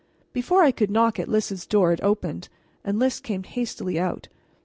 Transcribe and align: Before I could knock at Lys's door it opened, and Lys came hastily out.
Before 0.33 0.63
I 0.63 0.71
could 0.71 0.89
knock 0.89 1.19
at 1.19 1.29
Lys's 1.29 1.67
door 1.67 1.91
it 1.93 2.01
opened, 2.01 2.49
and 2.83 2.97
Lys 2.97 3.19
came 3.19 3.43
hastily 3.43 3.99
out. 3.99 4.29